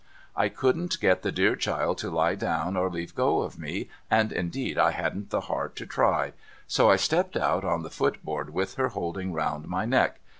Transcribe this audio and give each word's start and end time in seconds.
I 0.35 0.49
couldn't 0.49 0.99
get 0.99 1.21
the 1.21 1.31
dear 1.31 1.55
child 1.55 1.99
to 1.99 2.09
lie 2.09 2.33
down 2.33 2.75
or 2.75 2.89
leave 2.89 3.13
go 3.13 3.41
of 3.43 3.59
me, 3.59 3.87
and 4.09 4.31
indeed 4.31 4.79
I 4.79 4.89
hadn't 4.89 5.29
the 5.29 5.41
heart 5.41 5.75
to 5.75 5.85
try, 5.85 6.33
so 6.65 6.89
I 6.89 6.95
stepped 6.95 7.37
out 7.37 7.63
on 7.63 7.83
the 7.83 7.91
footboard 7.91 8.49
with 8.51 8.77
her 8.77 8.87
holding 8.87 9.31
round 9.31 9.67
my 9.67 9.85
neck. 9.85 10.19